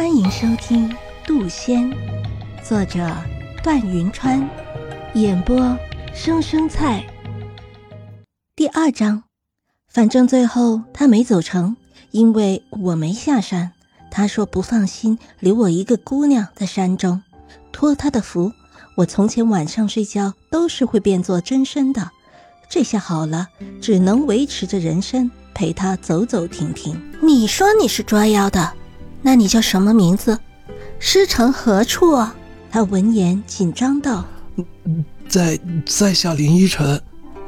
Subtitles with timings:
[0.00, 0.88] 欢迎收听
[1.26, 1.90] 《杜仙》，
[2.66, 3.14] 作者
[3.62, 4.48] 段云川，
[5.12, 5.76] 演播
[6.14, 7.04] 生生菜。
[8.56, 9.24] 第二章，
[9.92, 11.76] 反正最后他没走成，
[12.12, 13.72] 因为我没下山。
[14.10, 17.22] 他说不放心留我一个姑娘在山中，
[17.70, 18.52] 托他的福，
[18.94, 22.10] 我从前晚上睡觉都是会变作真身的。
[22.70, 23.48] 这下好了，
[23.82, 26.98] 只能维持着人身陪他走走停停。
[27.22, 28.79] 你说你是捉妖的？
[29.22, 30.38] 那你叫什么名字？
[30.98, 32.34] 师承何处啊？
[32.70, 34.24] 他闻言紧张道
[35.28, 37.00] ：“在在下林依晨，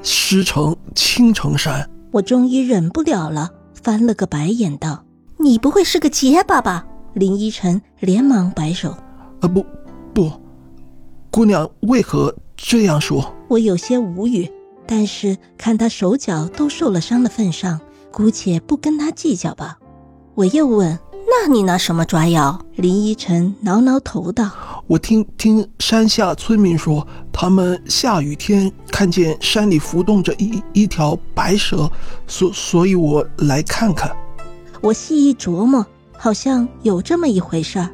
[0.03, 5.05] 师承青城山。”我终于忍不了了，翻了个白眼道
[5.39, 8.97] ：“你不会是个结巴吧？”林依晨连忙摆手
[9.41, 9.65] ：“啊不
[10.13, 10.33] 不，
[11.31, 14.51] 姑娘为何这样说？”我有些无语，
[14.87, 19.79] 但是看他手脚都受了伤的份上，姑且不跟他计较吧。
[20.35, 20.99] 我又问。
[21.45, 22.57] 那你拿什么抓药？
[22.77, 24.49] 林依晨挠挠头道
[24.87, 31.91] ：“我听听山下村民说，他们下雨天看见山里浮动着一一条白蛇，
[32.29, 34.15] 所所以我来看看。”
[34.81, 35.85] 我细一琢磨，
[36.17, 37.91] 好像有这么一回事儿。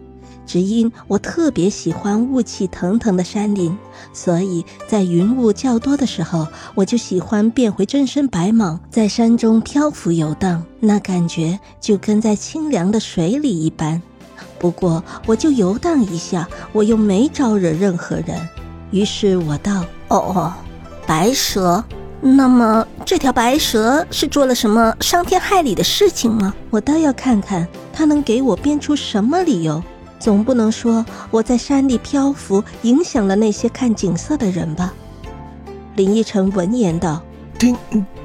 [0.48, 3.76] 只因我特别喜欢雾气腾腾的山林，
[4.14, 14.00] 所以在云雾较多的时候，我就喜欢变回真身白蟒，在山中漂浮游荡，那感觉就跟在清凉的水里一般。
[14.58, 18.40] 不过我就游荡一下，我又没招惹任何人。
[18.90, 20.54] 于是我道：“哦哦，
[21.06, 21.84] 白蛇，
[22.22, 26.54] 那么这条白蛇是做了什么伤天害理的事情吗？
[26.70, 29.82] 我倒要看看他能给我编出什么理由。”
[30.18, 34.92] 总不能说我在山里漂浮，影响了那些看景色的人吧？
[35.96, 37.22] 林依晨闻言道
[37.58, 37.76] ：“听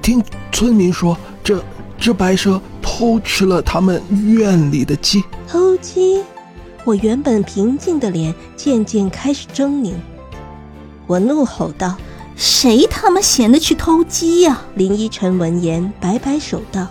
[0.02, 1.64] 听村民说，这
[1.98, 6.22] 这白蛇偷吃了他们院里的鸡。”偷鸡？
[6.84, 9.94] 我原本平静的脸渐渐开始狰狞。
[11.08, 11.96] 我怒吼道
[12.36, 16.88] ：“谁他妈闲的去偷鸡呀？”林依晨闻言摆摆手道：“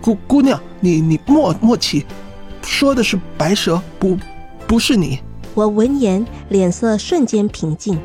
[0.00, 2.06] 姑姑娘，你你莫莫气，
[2.62, 4.16] 说的是白蛇，不。”
[4.74, 5.20] 不是你，
[5.54, 7.96] 我闻言脸色瞬间平静。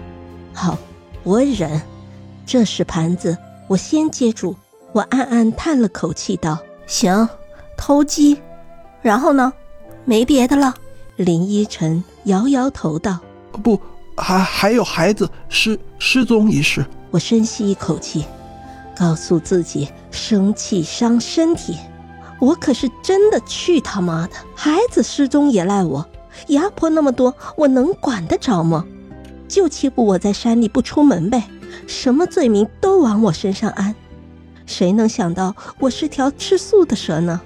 [0.54, 0.78] 好，
[1.24, 1.82] 我忍。
[2.46, 3.36] 这是盘子，
[3.68, 4.56] 我先接住。
[4.92, 7.28] 我暗暗叹了口气，道：“行，
[7.76, 8.40] 偷鸡，
[9.02, 9.52] 然后呢？
[10.06, 10.76] 没别的了。”
[11.18, 13.18] 林依晨摇摇头道
[13.64, 13.82] ：“不，
[14.16, 18.26] 还还有孩子失失踪一事。”我深吸一口气，
[18.96, 21.76] 告诉自己：生气伤身体。
[22.40, 24.34] 我可是真的去他妈的！
[24.54, 26.08] 孩子失踪也赖我。
[26.48, 28.86] 牙婆那么多，我能管得着吗？
[29.48, 31.44] 就欺负我在山里不出门呗，
[31.88, 33.96] 什么罪名都往我身上安。
[34.66, 37.42] 谁能想到我是条吃素的蛇呢？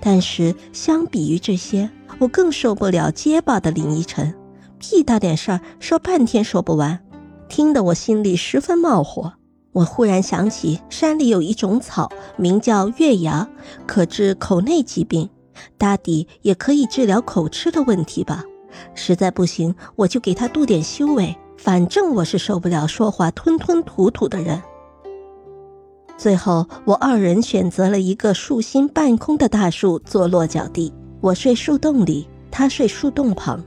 [0.00, 4.34] 但是相比于这些，我更受不了结巴的林依晨，
[4.80, 6.98] 屁大点事儿说半天说不完，
[7.48, 9.34] 听得我心里十分冒火。
[9.70, 13.48] 我忽然想起山里有一种草，名叫月牙，
[13.86, 15.30] 可治口内疾病。
[15.78, 18.44] 大抵也可以治疗口吃的问题吧。
[18.94, 21.36] 实在不行，我就给他度点修为。
[21.58, 24.60] 反正我是受不了说话吞吞吐吐的人。
[26.16, 30.92] 最后，我二人选择了一个树心半空的大树做落脚地。
[31.20, 33.62] 我睡树洞里，他睡树洞旁。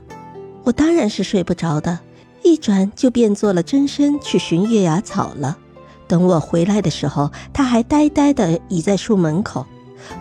[0.62, 1.98] 我当然是睡不着的，
[2.42, 5.56] 一转就变做了真身去寻月牙草了。
[6.06, 9.64] 等我回来的时候，他还呆呆的倚在树门口。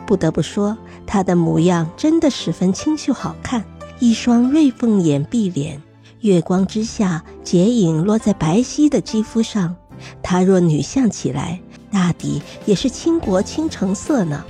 [0.06, 0.78] 不得不说。
[1.06, 3.64] 她的模样真的十分清秀好看，
[4.00, 5.82] 一双瑞凤眼碧脸，
[6.22, 9.76] 月光之下剪影落在白皙的肌肤上。
[10.22, 11.60] 她若女相起来，
[11.92, 14.44] 大抵也是倾国倾城色呢。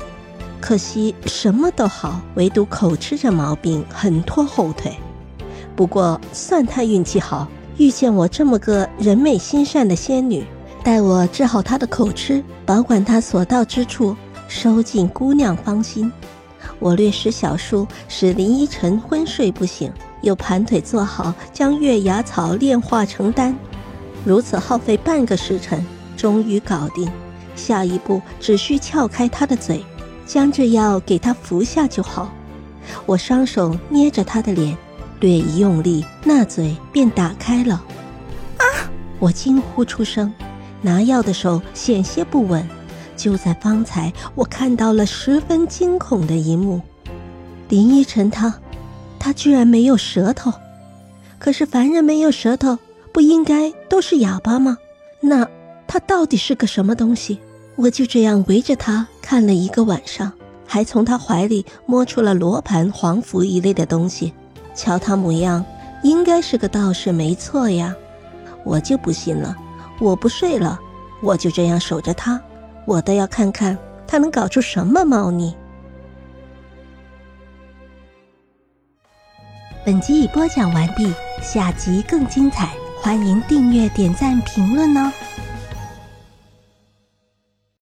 [0.61, 4.97] 可惜什么都好，唯独口吃这毛病很拖后腿。
[5.75, 7.47] 不过算她运气好，
[7.77, 10.43] 遇见我这么个人美心善的仙女，
[10.83, 14.15] 待我治好她的口吃，保管她所到之处，
[14.47, 16.11] 收进姑娘芳心。
[16.79, 19.91] 我略施小术，使林依晨昏睡不醒，
[20.21, 23.55] 又盘腿坐好，将月牙草炼化成丹。
[24.23, 25.85] 如此耗费半个时辰，
[26.17, 27.09] 终于搞定。
[27.55, 29.85] 下一步只需撬开他的嘴，
[30.25, 32.33] 将这药给他服下就好。
[33.05, 34.75] 我双手捏着他的脸，
[35.19, 37.75] 略一用力，那嘴便打开了。
[38.57, 38.65] 啊！
[39.19, 40.33] 我惊呼出声，
[40.81, 42.67] 拿药的手险些不稳。
[43.15, 46.81] 就在方才，我看到了十分惊恐的一幕：
[47.69, 48.53] 林依晨他，
[49.19, 50.53] 他居然没有舌头。
[51.37, 52.77] 可是凡人没有舌头，
[53.11, 54.77] 不应该都是哑巴吗？
[55.21, 55.47] 那
[55.87, 57.39] 他到底是个什么东西？
[57.75, 60.31] 我就这样围着他看了一个晚上，
[60.65, 64.33] 还从他怀里摸出了罗盘、黄符一类的东西。
[64.73, 65.63] 瞧他模样，
[66.03, 67.95] 应该是个道士，没错呀。
[68.63, 69.55] 我就不信了，
[69.99, 70.79] 我不睡了，
[71.21, 72.41] 我就这样守着他，
[72.85, 73.77] 我倒要看看
[74.07, 75.55] 他能搞出什么猫腻。
[79.83, 85.11] 本集已播讲完毕，下集更精彩，欢迎订阅、点赞、评论哦。